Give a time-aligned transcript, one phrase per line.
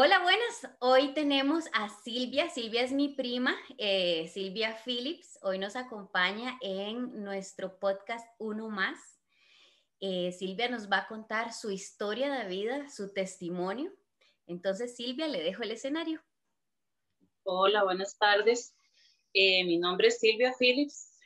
[0.00, 0.68] Hola, buenas.
[0.78, 2.48] Hoy tenemos a Silvia.
[2.50, 5.40] Silvia es mi prima, eh, Silvia Phillips.
[5.42, 8.96] Hoy nos acompaña en nuestro podcast Uno Más.
[9.98, 13.92] Eh, Silvia nos va a contar su historia de vida, su testimonio.
[14.46, 16.22] Entonces, Silvia, le dejo el escenario.
[17.42, 18.76] Hola, buenas tardes.
[19.34, 21.18] Eh, mi nombre es Silvia Phillips.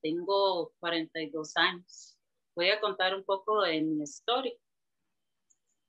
[0.00, 2.16] tengo 42 años.
[2.54, 4.54] Voy a contar un poco de mi historia.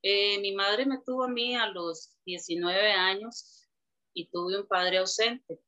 [0.09, 3.67] Eh, mi madre me tuvo a mí a los 19 años
[4.13, 5.59] y tuve un padre ausente.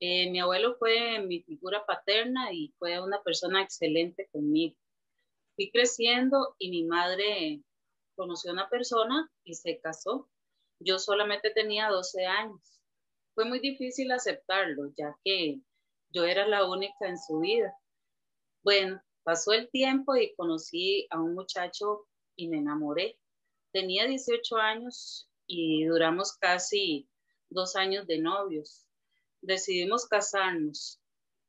[0.00, 4.74] Eh, mi abuelo fue mi figura paterna y fue una persona excelente conmigo.
[5.54, 7.62] Fui creciendo y mi madre
[8.16, 10.28] conoció a una persona y se casó.
[10.80, 12.80] Yo solamente tenía 12 años.
[13.36, 15.60] Fue muy difícil aceptarlo, ya que
[16.10, 17.72] yo era la única en su vida.
[18.64, 23.20] Bueno, pasó el tiempo y conocí a un muchacho y me enamoré.
[23.76, 27.10] Tenía 18 años y duramos casi
[27.50, 28.88] dos años de novios.
[29.42, 30.98] Decidimos casarnos.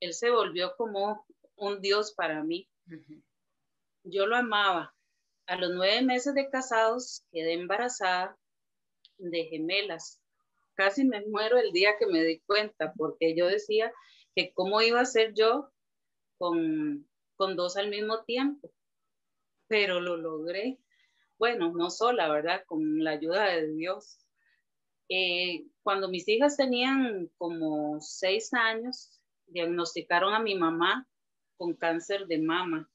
[0.02, 2.70] Él se volvió como un dios para mí.
[4.04, 4.94] Yo lo amaba.
[5.46, 8.38] A los nueve meses de casados quedé embarazada
[9.18, 10.22] de gemelas.
[10.74, 13.94] Casi me muero el día que me di cuenta porque yo decía
[14.36, 15.72] que cómo iba a ser yo
[16.38, 18.70] con, con dos al mismo tiempo.
[19.70, 20.78] Pero lo logré
[21.38, 22.64] bueno, no sola, ¿verdad?
[22.66, 24.20] Con la ayuda de Dios.
[25.10, 31.08] Eh, cuando mis hijas tenían como seis años, diagnosticaron a mi mamá
[31.56, 32.90] con cáncer de mama,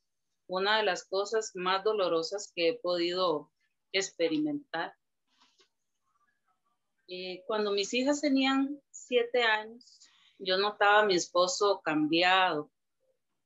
[0.46, 3.50] una de las cosas más dolorosas que he podido
[3.92, 4.94] experimentar.
[7.08, 9.98] Eh, cuando mis hijas tenían siete años,
[10.38, 12.70] yo notaba a mi esposo cambiado,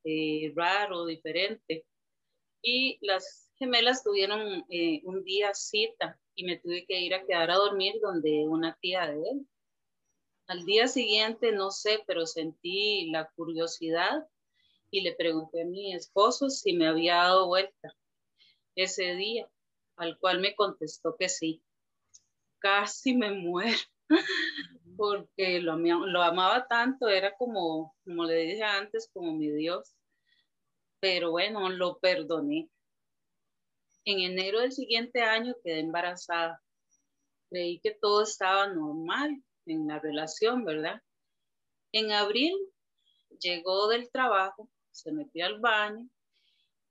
[0.05, 1.87] eh, raro, diferente.
[2.63, 7.51] Y las gemelas tuvieron eh, un día cita y me tuve que ir a quedar
[7.51, 9.47] a dormir donde una tía de él.
[10.47, 14.29] Al día siguiente, no sé, pero sentí la curiosidad
[14.91, 17.97] y le pregunté a mi esposo si me había dado vuelta
[18.77, 19.51] ese día,
[19.97, 21.63] al cual me contestó que sí.
[22.59, 23.79] Casi me muero
[24.97, 29.95] porque lo, lo amaba tanto, era como, como le dije antes, como mi Dios.
[31.01, 32.71] Pero bueno, lo perdoné
[34.07, 36.63] en enero del siguiente año quedé embarazada.
[37.51, 41.03] Creí que todo estaba normal en la relación, ¿verdad?
[41.93, 42.57] En abril
[43.41, 46.09] llegó del trabajo, se metió al baño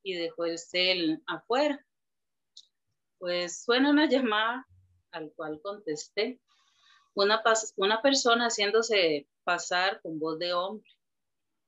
[0.03, 1.83] y dejó el cel afuera.
[3.17, 4.67] Pues suena una llamada
[5.11, 6.41] al cual contesté.
[7.13, 7.41] Una,
[7.77, 10.89] una persona haciéndose pasar con voz de hombre.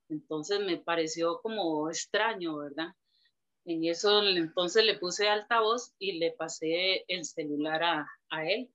[0.09, 2.93] Entonces me pareció como extraño, ¿verdad?
[3.67, 7.83] En eso entonces le puse altavoz y le pasé el celular
[8.29, 8.71] a, él.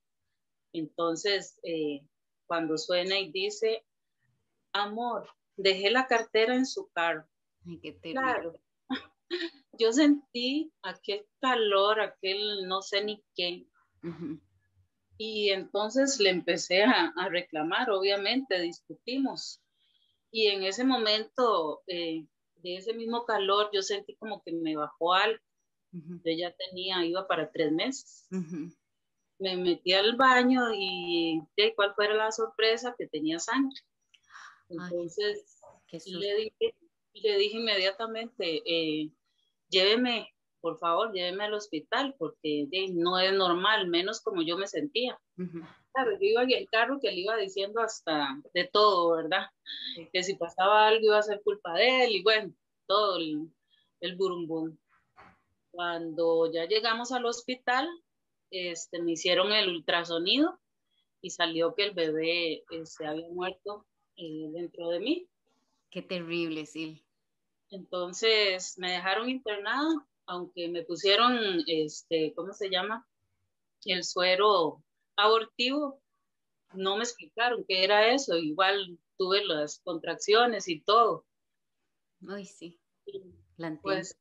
[0.75, 2.06] Entonces, eh,
[2.47, 3.86] cuando suena y dice,
[4.75, 7.26] amor, dejé la cartera en su carro.
[7.66, 8.60] Ay, qué claro.
[9.78, 13.66] Yo sentí aquel calor, aquel no sé ni qué.
[15.16, 19.62] Y entonces le empecé a, reclamar, obviamente, discutimos.
[20.31, 22.26] Y en ese momento eh,
[22.62, 25.38] de ese mismo calor yo sentí como que me bajó algo.
[25.92, 28.26] Yo ya tenía, iba para tres meses.
[29.38, 32.94] Me metí al baño y ¿de cuál fue la sorpresa?
[32.96, 33.78] Que tenía sangre.
[34.68, 35.60] Entonces
[36.06, 36.74] le, dije,
[37.12, 39.10] le dije inmediatamente, eh,
[39.68, 40.28] lléveme,
[40.60, 45.20] por favor, lléveme al hospital porque no es normal, menos como yo me sentía.
[45.92, 49.47] Claro, yo iba en el carro que le iba diciendo hasta de todo, ¿verdad?
[50.12, 52.54] Que si pasaba algo iba a ser culpa de él y bueno,
[52.86, 53.50] todo el,
[54.00, 54.76] el burumbum.
[55.70, 57.88] Cuando ya llegamos al hospital,
[58.50, 60.58] este, me hicieron el ultrasonido
[61.20, 63.86] y salió que el bebé se este, había muerto
[64.16, 65.28] eh, dentro de mí.
[65.91, 67.05] Qué terrible, sí.
[67.70, 73.06] Entonces me dejaron internada, aunque me pusieron, este, ¿cómo se llama?
[73.84, 74.82] El suero
[75.17, 76.00] abortivo,
[76.75, 81.25] no me explicaron qué era eso, igual tuve las contracciones y todo.
[82.29, 82.81] Ay, sí.
[83.82, 84.19] pues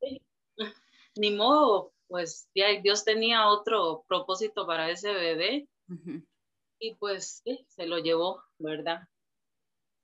[1.16, 5.68] ni modo, pues ya Dios tenía otro propósito para ese bebé
[6.80, 9.08] y pues se lo llevó, ¿verdad?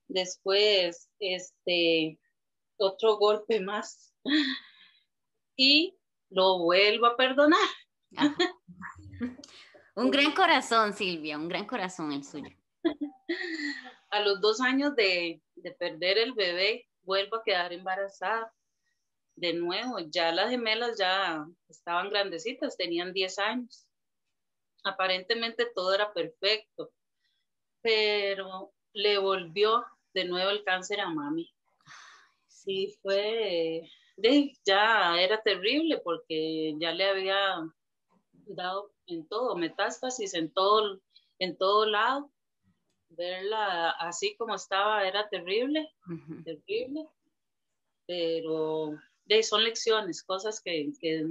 [0.07, 2.19] Después, este,
[2.77, 4.13] otro golpe más
[5.57, 5.97] y
[6.29, 7.67] lo vuelvo a perdonar.
[9.97, 12.55] Un gran corazón, Silvia, un gran corazón el suyo.
[14.11, 15.41] A los dos años de,
[15.79, 18.53] perder el bebé, vuelvo a quedar embarazada.
[19.35, 23.87] De nuevo, ya las gemelas ya estaban grandecitas, tenían 10 años.
[24.83, 26.91] aparentemente todo era perfecto,
[27.81, 29.83] pero le volvió
[30.13, 31.51] de nuevo el cáncer a mami.
[32.45, 33.89] Sí, fue,
[34.63, 37.67] ya era terrible porque ya le había
[38.55, 41.01] dado en todo, metástasis en todo,
[41.39, 42.31] en todo lado.
[43.09, 45.89] Verla así como estaba era terrible,
[46.43, 47.07] terrible.
[48.05, 51.25] Pero de, son lecciones, cosas que, que,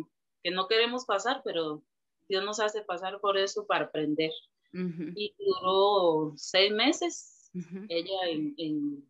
[0.50, 1.82] no queremos pasar, pero
[2.28, 4.32] Dios nos hace pasar por eso para aprender.
[4.72, 7.50] Y duró seis meses
[7.88, 9.08] ella en, en,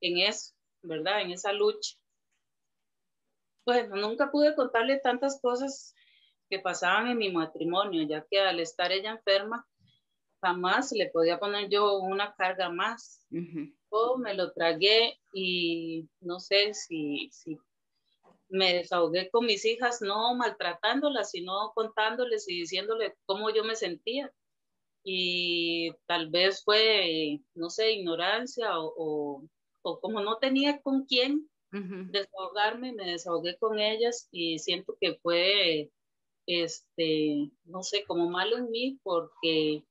[0.00, 1.22] en eso, ¿verdad?
[1.22, 1.96] En esa lucha.
[3.64, 5.94] Bueno, nunca pude contarle tantas cosas
[6.52, 9.66] que pasaban en mi matrimonio, ya que al estar ella enferma,
[10.42, 13.26] jamás le podía poner yo una carga más.
[13.30, 17.58] Uh me lo tragué y no sé si, si
[18.50, 24.30] me desahogué con mis hijas, no maltratándolas, sino contándoles y diciéndoles cómo yo me sentía.
[25.02, 29.42] Y tal vez fue, no sé, ignorancia o,
[29.82, 35.90] o, como no tenía con quién desahogarme, me desahogué con ellas y siento que fue,
[36.46, 39.84] este, no sé, como malo en mí porque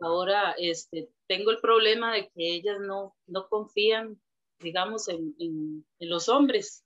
[0.00, 4.20] ahora este, tengo el problema de que ellas no, no confían,
[4.60, 6.82] digamos, en, en, los hombres.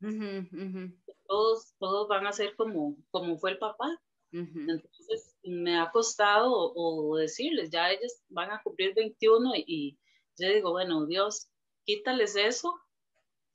[1.27, 4.01] Todos, todos van a ser como, como fue el papá.
[4.31, 9.99] Entonces me ha costado o, decirles, ya ellas van a cumplir 21 y,
[10.37, 11.49] yo digo, bueno, Dios,
[11.85, 12.79] quítales eso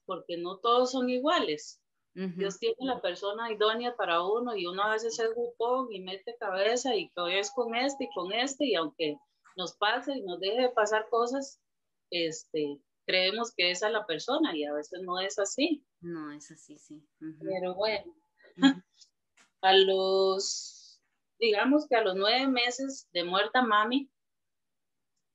[0.05, 1.81] porque no todos son iguales.
[2.15, 6.35] Dios tiene la persona idónea para uno y uno a veces es grupón y mete
[6.39, 9.17] cabeza y es con este y con este y aunque
[9.55, 11.59] nos pase y nos deje de pasar cosas,
[12.11, 15.83] este, creemos que esa es la persona y a veces no es así.
[16.01, 17.03] No es así, sí.
[17.39, 18.15] Pero bueno,
[19.61, 21.01] a los,
[21.39, 24.09] digamos que a los nueve meses de muerta mami,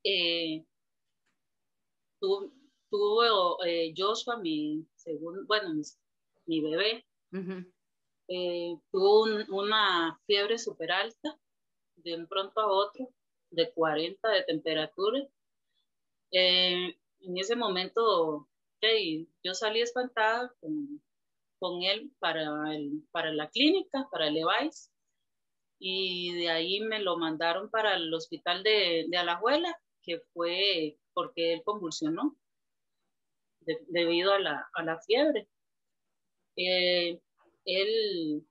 [0.05, 0.65] eh,
[2.21, 5.75] tuvo, eh, Joshua, mi segundo, bueno,
[6.49, 7.07] mi, bebé,
[8.29, 11.39] eh, tuvo una fiebre súper alta
[11.97, 13.09] de un pronto a otro
[13.51, 15.21] de 40 de temperatura.
[16.33, 18.49] Eh, en ese momento,
[19.43, 21.03] yo salí espantada con,
[21.59, 24.91] con él para, el, para la clínica, para el EVAIS,
[25.79, 31.55] y de ahí me lo mandaron para el hospital de, de Alajuela, que fue porque
[31.55, 32.37] él convulsionó
[33.89, 35.49] debido a la, a la fiebre.
[36.59, 37.21] Eh,
[37.65, 38.45] él,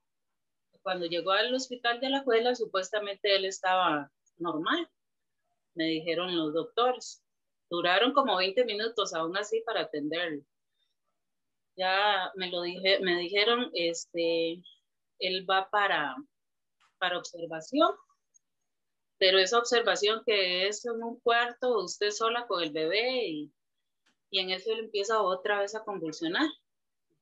[0.82, 4.90] cuando llegó al hospital de Alajuela, supuestamente él estaba normal,
[5.76, 7.22] me dijeron los doctores.
[7.70, 10.42] Duraron como 20 minutos aún así para atenderlo.
[11.76, 14.64] Ya me lo dije, me dijeron, este,
[15.20, 16.16] él va para,
[16.98, 17.92] para observación,
[19.20, 23.54] pero esa observación que es en un cuarto, usted sola con el bebé y,
[24.32, 26.48] y en eso él empieza otra vez a convulsionar.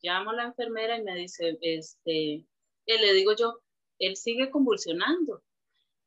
[0.02, 2.46] Llamo a la enfermera y me dice, este,
[2.86, 3.60] le digo yo,
[4.00, 5.44] él sigue convulsionando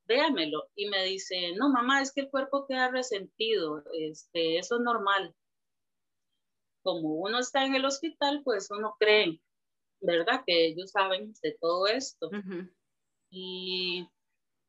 [0.09, 0.69] véamelo.
[0.75, 5.35] Y me dice, no, mamá, es que el cuerpo queda resentido, este, eso es normal.
[6.83, 9.41] Como uno está en el hospital, pues uno cree,
[10.01, 10.43] ¿verdad?
[10.47, 12.31] Que ellos saben de todo esto.
[13.31, 14.09] Y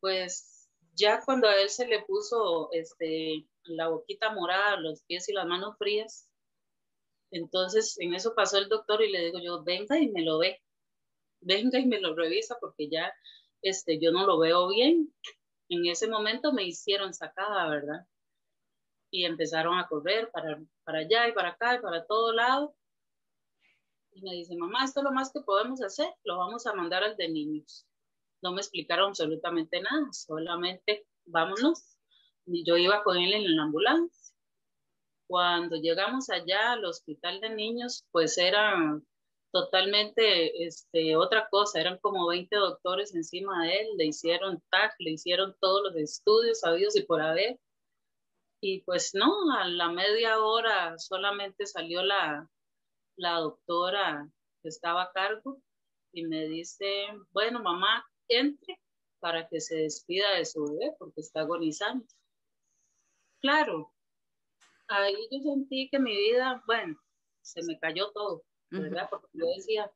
[0.02, 5.34] pues ya cuando a él se le puso este, la boquita morada, los pies y
[5.34, 6.29] las manos frías,
[7.32, 10.62] entonces en eso pasó el doctor y le digo yo, venga y me lo ve,
[11.42, 13.14] venga y me lo revisa porque ya
[13.62, 15.14] este, yo no lo veo bien.
[15.70, 18.08] En ese momento me hicieron sacada, ¿verdad?
[19.12, 22.76] Y empezaron a correr para, para allá y para acá y para todo lado.
[24.12, 27.04] Y me dice, mamá, esto es lo más que podemos hacer, lo vamos a mandar
[27.04, 27.86] al de niños.
[28.42, 31.98] No me explicaron absolutamente nada, solamente vámonos.
[32.46, 34.19] Y yo iba con él en la ambulancia.
[35.30, 39.06] Cuando llegamos allá al hospital de niños, pues eran
[39.52, 45.12] totalmente este, otra cosa, eran como 20 doctores encima de él, le hicieron TAC, le
[45.12, 47.60] hicieron todos los estudios sabidos y por haber.
[48.60, 52.50] Y pues no, a la media hora solamente salió la,
[53.16, 54.28] la doctora
[54.64, 55.62] que estaba a cargo
[56.12, 58.82] y me dice, bueno, mamá, entre
[59.20, 62.08] para que se despida de su bebé porque está agonizando.
[63.42, 63.94] Claro,
[64.89, 67.00] ahí yo sentí que mi vida, bueno,
[67.41, 69.08] se me cayó todo ¿verdad?
[69.10, 69.91] Porque yo decía,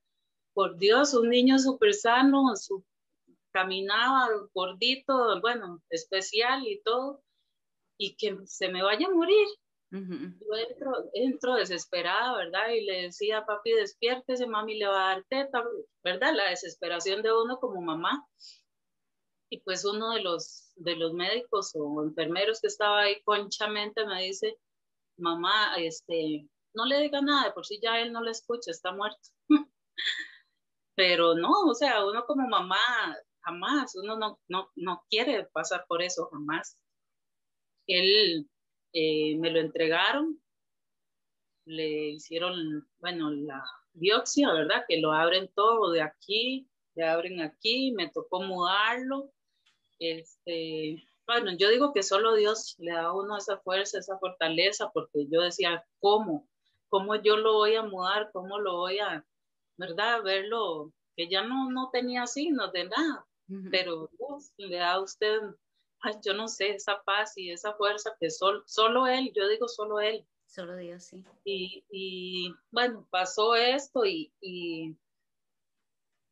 [0.53, 2.83] por Dios, un niño súper sano, su,
[3.51, 7.23] caminaba gordito, bueno, especial y todo,
[7.97, 9.47] y que se me vaya a morir.
[9.91, 12.69] Yo entro, entro, desesperada, ¿verdad?
[12.69, 15.63] Y le decía, papi, despiértese, mami le va a dar teta,
[16.03, 16.33] ¿verdad?
[16.33, 18.27] La desesperación de uno como mamá.
[19.51, 24.23] y pues uno de los, de los médicos o enfermeros que estaba ahí conchamente me
[24.23, 24.57] dice,
[25.17, 29.29] mamá, este, no le diga nada, por si ya él no le escucha, está muerto.
[30.95, 32.77] Pero no, o sea, uno como mamá,
[33.41, 36.77] jamás, uno no, no, no quiere pasar por eso, jamás.
[37.87, 38.47] Él
[38.93, 40.41] eh, me lo entregaron,
[41.65, 44.85] le hicieron, bueno, la biopsia, ¿verdad?
[44.87, 49.31] Que lo abren todo de aquí, le abren aquí, me tocó mudarlo.
[49.99, 54.91] Este, bueno, yo digo que solo Dios le da a uno esa fuerza, esa fortaleza,
[54.91, 56.47] porque yo decía, ¿cómo?
[56.89, 58.31] ¿Cómo yo lo voy a mudar?
[58.31, 59.25] ¿Cómo lo voy a,
[59.77, 60.21] verdad?
[60.23, 63.25] Verlo, que ya no, no tenía signos de nada,
[63.71, 65.39] pero Dios le da a usted,
[66.23, 69.99] yo no sé, esa paz y esa fuerza que sol, solo Él, yo digo solo
[69.99, 70.25] Él.
[70.45, 71.23] Solo Dios, sí.
[71.43, 74.95] Y, y bueno, pasó esto y, y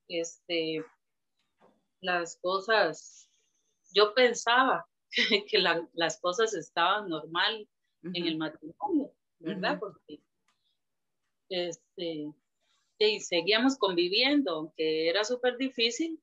[0.08, 0.86] este,
[2.02, 3.31] las cosas,
[3.94, 4.86] yo pensaba
[5.50, 5.60] que
[5.94, 7.68] las cosas estaban normal
[8.04, 9.80] en el matrimonio, ¿verdad?
[9.80, 10.22] Porque
[11.50, 12.34] este,
[12.98, 16.22] y seguíamos conviviendo, aunque era súper difícil,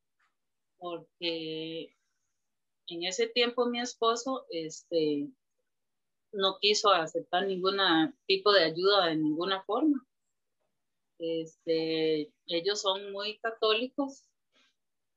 [0.79, 1.95] porque
[2.87, 5.29] en ese tiempo mi esposo este,
[6.33, 7.79] no quiso aceptar ningún
[8.27, 10.07] tipo de ayuda de ninguna forma.
[11.19, 14.25] Este, ellos son muy católicos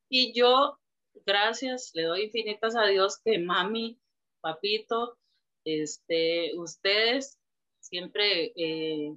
[0.10, 0.80] y yo,
[1.26, 4.00] gracias, le doy infinitas a Dios que mami,
[4.42, 5.18] papito,
[5.64, 7.40] este, ustedes
[7.80, 9.16] siempre eh,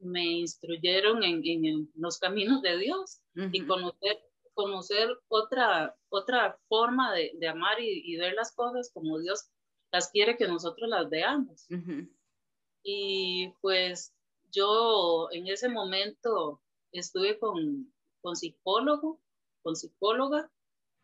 [0.00, 4.18] me instruyeron en, en, los caminos de Dios y conocer,
[4.54, 9.48] conocer otra, otra forma de, de amar y, y, ver las cosas como Dios
[9.92, 11.66] las quiere que nosotros las veamos.
[12.82, 14.12] Y pues
[14.50, 16.60] yo en ese momento
[16.90, 19.20] estuve con, con psicólogo,
[19.62, 20.50] con psicóloga,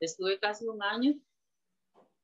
[0.06, 1.14] estuve casi un año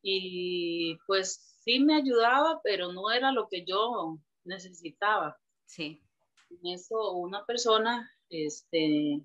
[0.03, 5.39] y pues sí me ayudaba, pero no era lo que yo necesitaba.
[5.65, 6.03] Sí.
[6.51, 9.23] En eso una persona este,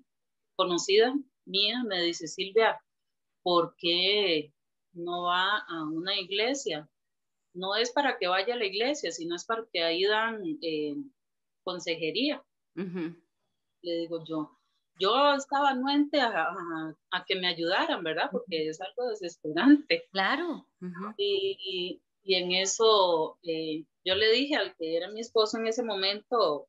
[0.56, 1.14] conocida
[1.44, 2.82] mía me dice, Silvia,
[3.42, 4.52] ¿por qué
[4.92, 6.88] no va a una iglesia?
[7.52, 10.96] No es para que vaya a la iglesia, sino es para que ahí dan eh,
[11.62, 12.42] consejería.
[12.74, 14.59] Le digo yo,
[15.00, 16.48] yo estaba anuente a,
[17.10, 18.28] a, que me ayudaran, ¿verdad?
[18.30, 20.06] Porque es algo desesperante.
[20.12, 20.66] Claro.
[21.16, 25.82] y, y, en eso eh, yo le dije al que era mi esposo en ese
[25.82, 26.68] momento,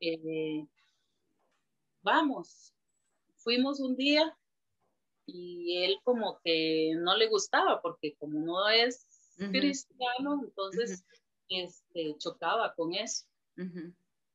[0.00, 0.66] eh,
[2.02, 2.72] vamos,
[3.36, 4.34] fuimos un día
[5.26, 11.04] y él como que no le gustaba porque como no es cristiano, entonces
[11.48, 13.26] este, chocaba con eso.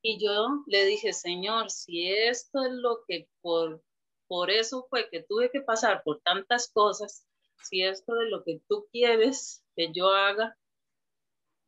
[0.08, 3.84] Y yo le dije, Señor, si esto es lo que por,
[4.28, 7.26] por eso fue que tuve que pasar por tantas cosas,
[7.64, 10.56] si esto es lo que tú quieres que yo haga,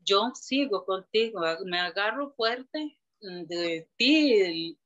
[0.02, 4.78] yo sigo contigo, me agarro fuerte de ti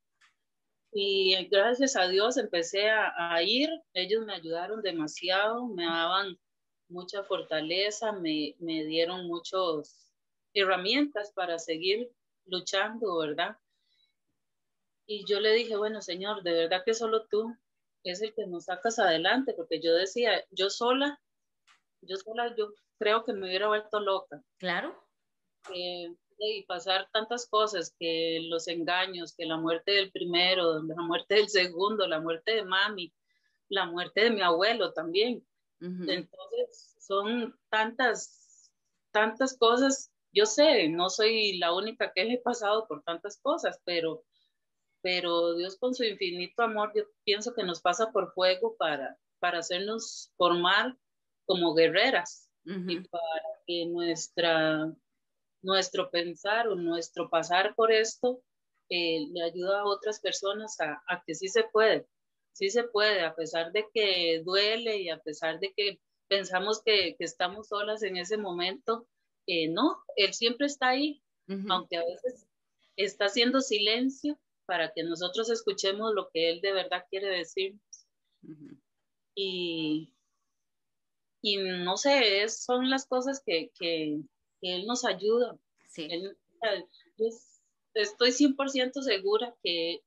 [0.94, 6.40] y gracias a Dios empecé a, ir, ellos me ayudaron demasiado, me daban
[6.88, 10.10] mucha fortaleza, me, me dieron muchas
[10.54, 12.10] herramientas para seguir
[12.46, 13.58] luchando, ¿verdad?
[15.06, 17.56] Y yo le dije, bueno, Señor, de verdad que solo tú
[18.04, 21.22] es el que nos sacas adelante, porque yo decía, yo sola,
[22.02, 24.44] yo sola, yo creo que me hubiera vuelto loca.
[24.58, 24.96] Claro.
[25.74, 31.36] Eh, y pasar tantas cosas, que los engaños, que la muerte del primero, la muerte
[31.36, 33.14] del segundo, la muerte de mami,
[33.70, 35.46] la muerte de mi abuelo también.
[35.80, 38.72] Entonces, son tantas,
[39.12, 40.11] tantas cosas.
[40.34, 44.24] Yo sé, no soy la única que he pasado por tantas cosas, pero,
[45.02, 49.60] pero Dios con su infinito amor, yo pienso que nos pasa por fuego para, para
[49.60, 50.98] hacernos formar
[51.46, 54.94] como guerreras y para que nuestra
[55.62, 58.42] nuestro pensar o nuestro pasar por esto
[58.90, 62.08] eh, le ayuda a otras personas a, que sí se puede,
[62.52, 67.16] sí se puede, a pesar de que duele y a pesar de que pensamos que,
[67.20, 69.08] estamos solas en ese momento,
[69.48, 71.22] eh, no, Él siempre está ahí,
[71.70, 72.48] aunque a veces
[72.96, 77.82] está haciendo silencio para que nosotros escuchemos lo que Él de verdad quiere decirnos.
[79.36, 80.14] y,
[81.42, 84.22] y no sé, son las cosas que, que,
[84.62, 85.58] él nos ayuda.
[85.90, 86.08] Sí.
[87.96, 90.02] estoy 100% segura que,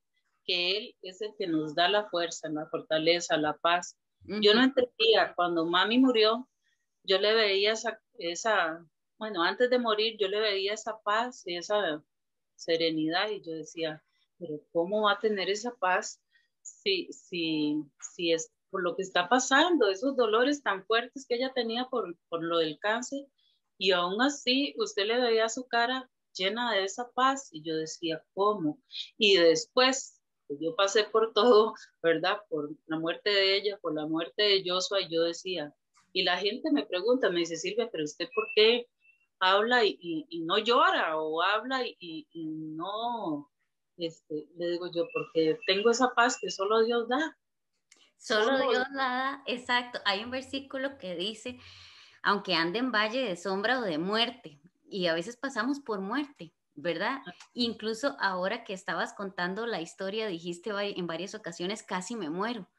[0.45, 3.97] que Él es el que nos da la fuerza, la fortaleza, la paz.
[4.23, 6.49] Yo no entendía, cuando mami murió,
[7.03, 8.83] yo le veía esa, esa,
[9.17, 12.03] bueno, antes de morir, yo le veía esa paz y esa
[12.55, 14.03] serenidad y yo decía,
[14.37, 16.21] pero ¿cómo va a tener esa paz
[16.61, 21.53] si, si, si es por lo que está pasando, esos dolores tan fuertes que ella
[21.53, 23.27] tenía por, por lo del cáncer,
[23.77, 28.23] y aún así usted le veía su cara llena de esa paz y yo decía,
[28.33, 28.81] ¿cómo?
[29.17, 32.39] Y después yo pasé por todo, ¿verdad?
[32.49, 35.73] Por la muerte de ella, por la muerte de Joshua y yo decía,
[36.13, 38.87] y la gente me pregunta, me dice, Silvia, pero usted por qué
[39.39, 43.51] habla y, no llora o habla y, no,
[43.97, 47.37] este, le digo yo, porque tengo esa paz que solo Dios da.
[48.17, 49.99] Solo Dios la da, exacto.
[50.05, 51.59] Hay un versículo que dice,
[52.23, 56.53] aunque ande en valle de sombra o de muerte, y a veces pasamos por muerte,
[56.75, 57.19] ¿verdad?
[57.53, 62.69] Incluso ahora que estabas contando la historia, dijiste en varias ocasiones, casi me muero,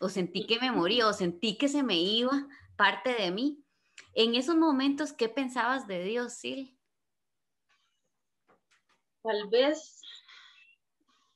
[0.00, 3.62] o sentí que me moría, o sentí que se me iba parte de mí.
[4.14, 6.76] En esos momentos, ¿qué pensabas de Dios, Sil?
[9.22, 10.00] Tal vez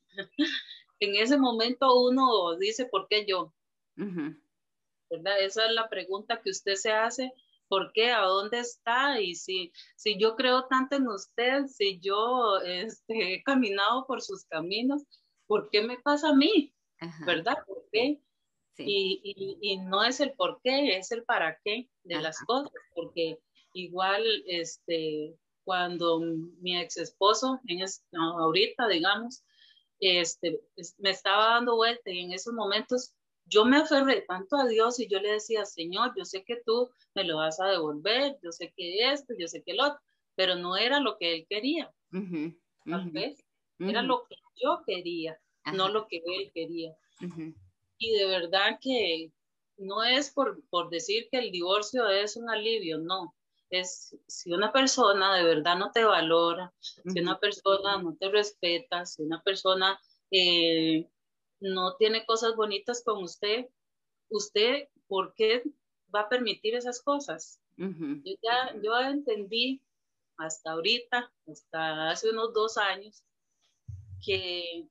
[1.01, 3.53] en ese momento uno dice, ¿por qué yo?
[3.97, 5.41] ¿Verdad?
[5.41, 7.33] Esa es la pregunta que usted se hace.
[7.69, 8.11] ¿Por qué?
[8.11, 9.21] ¿A dónde está?
[9.21, 14.45] Y si, si yo creo tanto en usted, si yo este, he caminado por sus
[14.45, 15.03] caminos,
[15.47, 16.75] ¿por qué me pasa a mí?
[17.27, 17.57] ¿Verdad?
[17.67, 18.21] ¿Por qué?
[18.79, 23.39] Y, y, no es el por qué, es el para qué de las cosas, porque
[23.73, 26.21] igual este, cuando
[26.61, 29.45] mi ex esposo, en ahorita digamos,
[30.01, 30.61] este,
[30.99, 33.15] me estaba dando vuelta y en esos momentos
[33.47, 36.91] yo me aferré tanto a Dios y yo le decía, Señor, yo sé que tú
[37.15, 40.01] me lo vas a devolver, yo sé que esto, yo sé que lo otro,
[40.35, 41.93] pero no era lo que él quería.
[42.11, 43.45] Tal vez
[43.79, 45.39] era lo que yo quería,
[45.73, 46.97] no lo que él quería
[48.09, 49.33] y de verdad que
[49.77, 53.35] no es por, por decir que el divorcio es un alivio, no.
[53.71, 59.05] Es si una persona de verdad no te valora, si una persona no te respeta,
[59.05, 59.99] si una persona
[60.31, 61.09] eh,
[61.61, 63.67] no tiene cosas bonitas con usted,
[64.29, 65.63] usted, ¿por qué
[66.15, 67.61] va a permitir esas cosas?
[67.77, 69.83] Yo ya yo entendí
[70.37, 73.25] hasta ahorita, hasta hace unos dos años,
[74.25, 74.87] que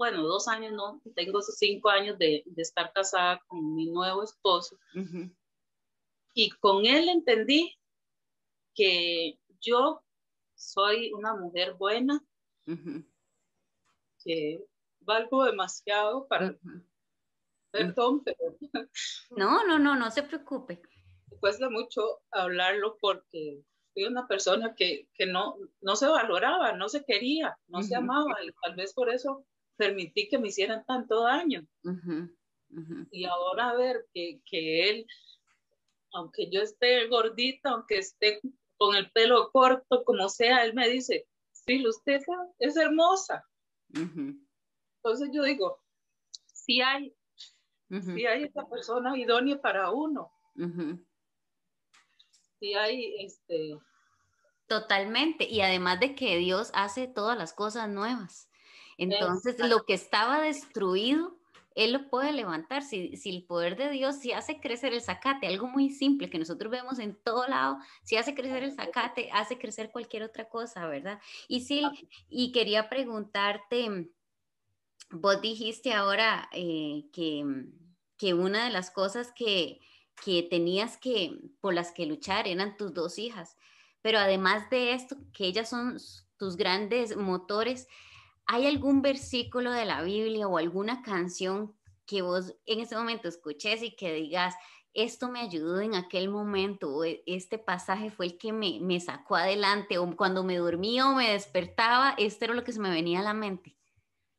[0.00, 4.78] bueno, dos años no, tengo cinco años de, estar casada con mi nuevo esposo.
[6.32, 7.78] Y con él entendí
[8.74, 10.02] que yo
[10.54, 12.24] soy una mujer buena,
[14.24, 14.64] que
[15.00, 16.56] valgo demasiado para...
[17.70, 18.38] Perdón, pero...
[19.36, 20.80] No, no, no, no se preocupe.
[21.30, 27.04] Me cuesta mucho hablarlo porque fui una persona que, no, no se valoraba, no se
[27.04, 29.44] quería, no se amaba y tal vez por eso
[29.80, 31.66] permití que me hicieran tanto daño.
[33.10, 35.06] Y ahora a ver que, que, él,
[36.12, 38.42] aunque yo esté gordita, aunque esté
[38.76, 42.20] con el pelo corto, como sea, él me dice, sí, usted
[42.58, 43.42] es hermosa.
[43.94, 45.82] Entonces yo digo,
[46.52, 47.14] si hay,
[47.88, 50.30] si hay esta persona idónea para uno.
[52.58, 53.78] Si hay este...
[54.66, 55.48] Totalmente.
[55.48, 58.49] Y además de que Dios hace todas las cosas nuevas.
[59.00, 61.34] Entonces, lo que estaba destruido,
[61.74, 62.82] Él lo puede levantar.
[62.82, 66.70] Si, el poder de Dios, si hace crecer el zacate, algo muy simple que nosotros
[66.70, 71.18] vemos en todo lado, si hace crecer el zacate, hace crecer cualquier otra cosa, ¿verdad?
[71.48, 71.82] Y sí,
[72.28, 74.10] y quería preguntarte,
[75.10, 77.42] vos dijiste ahora eh, que,
[78.18, 79.80] que una de las cosas que,
[80.22, 83.56] que tenías que, por las que luchar eran tus dos hijas,
[84.02, 85.96] pero además de esto, que ellas son
[86.36, 87.88] tus grandes motores,
[88.52, 91.72] ¿Hay algún versículo de la Biblia o alguna canción
[92.04, 94.56] que vos en ese momento escuches y que digas,
[94.92, 98.98] esto me ayudó en aquel momento, o e, este pasaje fue el que me, me
[98.98, 102.90] sacó adelante, o cuando me dormía o me despertaba, esto era lo que se me
[102.90, 103.76] venía a la mente?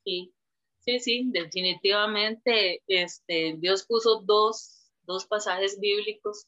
[0.04, 0.34] Sí,
[0.80, 6.48] sí, sí, definitivamente este, Dios puso dos, dos pasajes bíblicos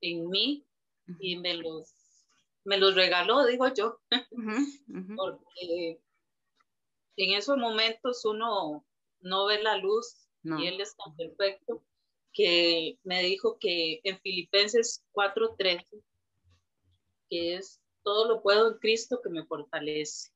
[0.00, 0.66] en mí
[1.20, 1.94] y me los,
[2.64, 4.00] me los regaló, digo yo,
[5.14, 6.00] porque
[7.16, 8.84] en esos momentos uno
[9.20, 11.82] no ve la luz y Él es tan perfecto
[12.32, 15.84] que me dijo que en Filipenses 4:13,
[17.28, 20.30] que es todo lo puedo en Cristo que me fortalece.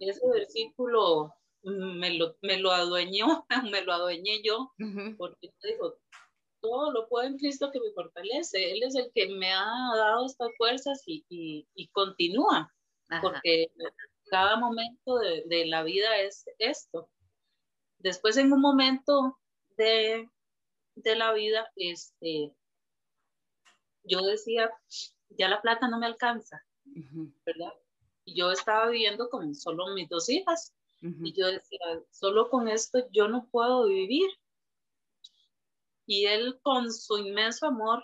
[0.00, 4.72] Ese versículo me lo, me lo adueñó, me lo adueñé yo,
[5.18, 5.98] porque dijo,
[6.60, 8.72] todo lo puedo en Cristo que me fortalece.
[8.72, 12.72] Él es el que me ha dado estas fuerzas y, y, continúa,
[13.20, 13.70] porque
[14.26, 17.08] cada momento de, la vida es esto.
[17.98, 19.38] Después en un momento
[19.76, 20.28] de,
[21.04, 22.52] la vida, este,
[24.02, 24.70] yo decía,
[25.30, 27.72] ya la plata no me alcanza, ¿verdad?
[28.24, 30.72] Y yo estaba viviendo con solo mis dos hijas.
[31.02, 34.28] Y yo decía, solo con esto yo no puedo vivir.
[36.06, 38.02] Y él con su inmenso amor,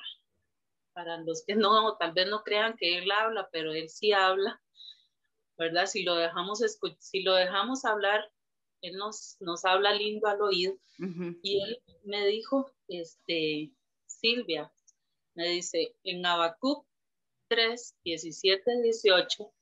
[0.93, 4.63] para los que no, tal vez no crean que él habla, pero él sí habla,
[5.63, 5.87] ¿verdad?
[5.87, 6.61] Si lo dejamos,
[6.99, 8.29] si lo dejamos hablar,
[8.81, 10.77] él nos, nos habla lindo al oído.
[11.43, 13.73] Y él me dijo, este,
[14.07, 14.73] Silvia,
[15.35, 16.85] me dice, en Habacuc
[17.49, 19.53] 3, 17, 18,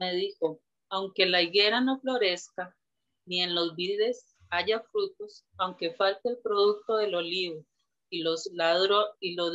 [0.00, 2.76] me dijo, aunque la higuera no florezca,
[3.24, 7.64] ni en los vides haya frutos, aunque falte el producto del olivo,
[8.10, 9.52] y los, ladro, y los,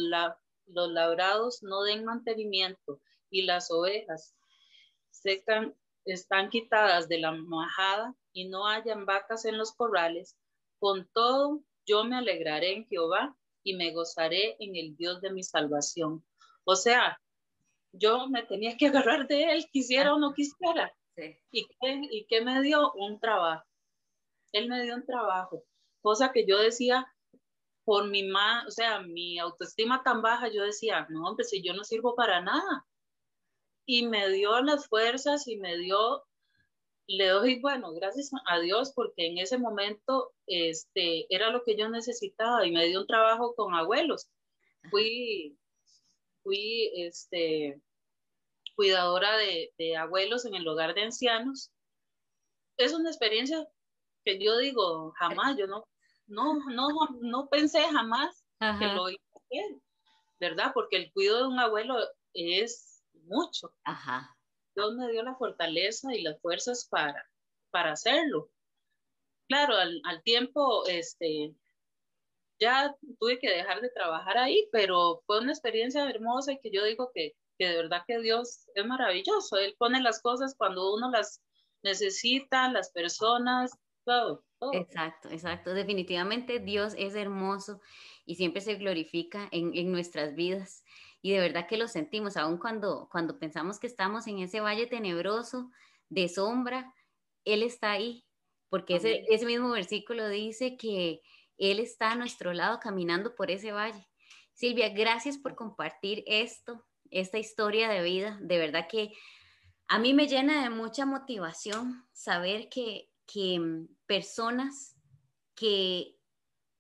[0.68, 4.36] los labrados no den mantenimiento, y las ovejas
[5.12, 10.38] secan, están quitadas de la majada, y no hayan vacas en los corrales,
[10.80, 15.44] con todo yo me alegraré en Jehová y me gozaré en el Dios de mi
[15.44, 16.24] salvación.
[16.64, 17.20] O sea,
[17.92, 20.94] yo me tenía que agarrar de él, quisiera o no quisiera.
[21.52, 22.94] ¿Y, qué, ¿Y qué me dio?
[22.94, 23.66] Un trabajo.
[24.52, 25.64] Él me dio un trabajo,
[26.02, 27.06] cosa que yo decía,
[27.84, 31.74] por mi más, o sea, mi autoestima tan baja, yo decía, no, hombre, si yo
[31.74, 32.86] no sirvo para nada.
[33.92, 36.24] Y me dio las fuerzas y me dio,
[37.08, 41.90] le doy, bueno, gracias a Dios, porque en ese momento este, era lo que yo
[41.90, 44.30] necesitaba y me dio un trabajo con abuelos.
[44.92, 45.58] Fui,
[46.44, 47.82] fui, este,
[48.76, 51.72] cuidadora de, de, abuelos en el hogar de ancianos.
[52.78, 53.68] Es una experiencia
[54.24, 55.88] que yo digo, jamás, yo no,
[56.28, 56.90] no, no,
[57.22, 59.82] no pensé jamás que lo iba a hacer,
[60.40, 60.74] ¿verdad?
[60.76, 61.96] Porque el cuidado de un abuelo
[62.36, 62.89] es
[63.30, 63.74] mucho.
[63.84, 64.36] Ajá.
[64.76, 67.26] Dios me dio la fortaleza y las fuerzas para,
[67.72, 68.52] para hacerlo.
[69.48, 71.56] Claro, al, al tiempo, este,
[72.60, 76.84] ya tuve que dejar de trabajar ahí, pero fue una experiencia hermosa y que yo
[76.84, 79.58] digo que que de verdad que Dios es maravilloso.
[79.58, 81.42] Él pone las cosas cuando uno las
[81.84, 84.44] necesita, las personas, todo.
[84.72, 85.74] Exacto, exacto.
[85.74, 87.82] Definitivamente Dios es hermoso
[88.30, 90.84] y siempre se glorifica en, en, nuestras vidas.
[91.20, 94.86] Y de verdad que lo sentimos, aun cuando, cuando pensamos que estamos en ese valle
[94.86, 95.72] tenebroso
[96.10, 96.94] de sombra,
[97.44, 98.24] Él está ahí,
[98.70, 101.24] porque ese, ese mismo versículo dice que
[101.58, 104.08] Él está a nuestro lado caminando por ese valle.
[104.54, 108.38] Silvia, gracias por compartir esto esta historia de vida.
[108.42, 109.12] De verdad que
[109.88, 114.96] a mí me llena de mucha motivación saber que, que mm, personas
[115.56, 116.19] que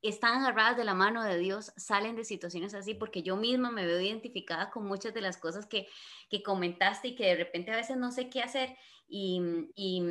[0.02, 3.86] están agarradas de la mano de Dios salen de situaciones así, porque yo misma me
[3.86, 5.88] veo identificada con muchas de las cosas que,
[6.30, 8.76] que comentaste y que de repente a veces no sé qué hacer
[9.08, 9.42] y,
[9.76, 10.02] y,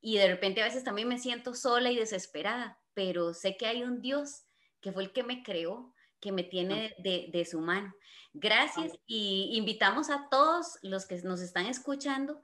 [0.00, 3.82] y de repente a veces también me siento sola y desesperada, pero sé que hay
[3.82, 4.44] un Dios
[4.80, 7.94] que fue el que me creó, que me tiene de, de su mano.
[8.32, 12.40] Gracias y invitamos a todos los que nos están escuchando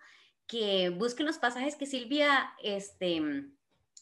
[0.46, 3.20] que busquen los pasajes que Silvia este,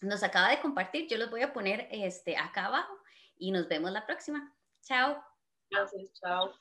[0.03, 1.09] nos acaba de compartir.
[1.09, 2.99] Yo los voy a poner este, acá abajo
[3.37, 4.55] y nos vemos la próxima.
[4.83, 5.23] Chao.
[5.71, 6.55] Gracias, chao.